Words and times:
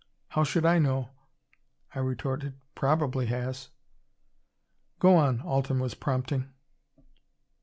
"How 0.29 0.43
should 0.43 0.65
I 0.65 0.79
know?" 0.79 1.09
I 1.93 1.99
retorted. 1.99 2.55
"Probably 2.73 3.27
has." 3.27 3.69
"Go 4.97 5.15
on," 5.15 5.41
Alten 5.41 5.77
was 5.79 5.93
prompting. 5.93 6.49